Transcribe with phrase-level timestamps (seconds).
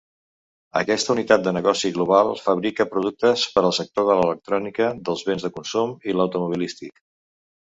[0.79, 5.53] Aquesta Unitat de Negoci Global fabrica productes per al sector de l'electrònica, dels bens de
[5.61, 6.99] consum i automobilístic.